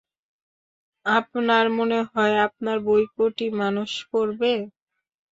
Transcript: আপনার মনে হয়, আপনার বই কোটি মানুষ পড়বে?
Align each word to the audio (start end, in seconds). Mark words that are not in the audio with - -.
আপনার 1.05 1.65
মনে 1.77 1.99
হয়, 2.11 2.35
আপনার 2.47 2.77
বই 2.85 3.03
কোটি 3.15 3.47
মানুষ 3.61 3.89
পড়বে? 4.11 4.53